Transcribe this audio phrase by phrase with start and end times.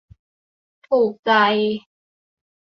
[0.87, 1.31] ถูกใจ